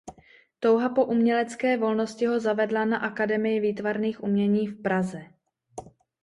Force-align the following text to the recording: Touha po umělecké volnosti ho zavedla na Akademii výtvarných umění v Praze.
Touha 0.59 0.89
po 0.89 1.05
umělecké 1.05 1.77
volnosti 1.77 2.25
ho 2.25 2.39
zavedla 2.39 2.85
na 2.85 2.97
Akademii 2.97 3.59
výtvarných 3.59 4.23
umění 4.23 4.67
v 4.67 4.81
Praze. 4.81 5.21